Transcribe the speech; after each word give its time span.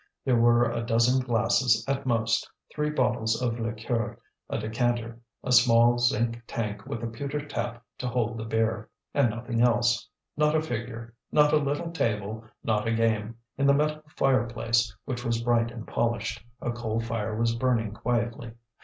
There 0.25 0.35
were 0.35 0.63
a 0.67 0.81
dozen 0.81 1.19
glasses 1.19 1.85
at 1.87 2.07
most, 2.07 2.49
three 2.73 2.89
bottles 2.89 3.39
of 3.39 3.59
liqueur, 3.59 4.17
a 4.49 4.57
decanter, 4.57 5.19
a 5.43 5.51
small 5.51 5.99
zinc 5.99 6.41
tank 6.47 6.87
with 6.87 7.03
a 7.03 7.07
pewter 7.07 7.45
tap 7.45 7.83
to 7.99 8.07
hold 8.07 8.39
the 8.39 8.43
beer; 8.43 8.89
and 9.13 9.29
nothing 9.29 9.61
else 9.61 10.09
not 10.35 10.55
a 10.55 10.61
figure, 10.63 11.13
not 11.31 11.53
a 11.53 11.57
little 11.57 11.91
table, 11.91 12.43
not 12.63 12.87
a 12.87 12.95
game. 12.95 13.35
In 13.59 13.67
the 13.67 13.75
metal 13.75 14.01
fireplace, 14.15 14.91
which 15.05 15.23
was 15.23 15.43
bright 15.43 15.69
and 15.69 15.85
polished, 15.87 16.43
a 16.61 16.71
coal 16.71 16.99
fire 16.99 17.35
was 17.39 17.53
burning 17.53 17.93
quietly. 17.93 18.53